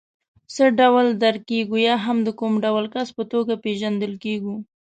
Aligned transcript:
څه 0.53 0.65
ډول 0.79 1.05
درک 1.21 1.41
کېږو 1.51 1.77
یا 1.87 1.95
هم 2.05 2.17
د 2.27 2.29
کوم 2.39 2.53
ډول 2.65 2.85
کس 2.93 3.07
په 3.17 3.23
توګه 3.31 3.53
پېژندل 3.63 4.13
کېږو. 4.23 4.55